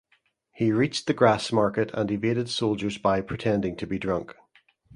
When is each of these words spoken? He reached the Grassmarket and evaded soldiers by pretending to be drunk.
He 0.51 0.71
reached 0.71 1.05
the 1.05 1.13
Grassmarket 1.13 1.93
and 1.93 2.09
evaded 2.09 2.49
soldiers 2.49 2.97
by 2.97 3.21
pretending 3.21 3.75
to 3.75 3.85
be 3.85 3.99
drunk. 3.99 4.33